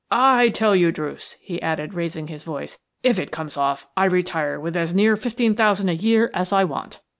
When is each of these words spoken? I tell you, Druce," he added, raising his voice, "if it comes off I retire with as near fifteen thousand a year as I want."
I 0.09 0.49
tell 0.49 0.75
you, 0.75 0.91
Druce," 0.91 1.37
he 1.41 1.61
added, 1.61 1.93
raising 1.93 2.25
his 2.27 2.43
voice, 2.43 2.79
"if 3.03 3.19
it 3.19 3.29
comes 3.29 3.55
off 3.55 3.85
I 3.95 4.05
retire 4.05 4.59
with 4.59 4.75
as 4.75 4.95
near 4.95 5.15
fifteen 5.15 5.53
thousand 5.55 5.89
a 5.89 5.93
year 5.93 6.31
as 6.33 6.51
I 6.51 6.63
want." 6.63 7.01